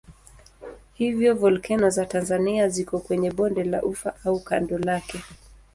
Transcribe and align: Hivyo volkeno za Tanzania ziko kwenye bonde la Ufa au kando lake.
Hivyo 0.93 1.35
volkeno 1.35 1.89
za 1.89 2.05
Tanzania 2.05 2.69
ziko 2.69 2.99
kwenye 2.99 3.31
bonde 3.31 3.63
la 3.63 3.83
Ufa 3.83 4.13
au 4.25 4.39
kando 4.39 4.77
lake. 4.77 5.23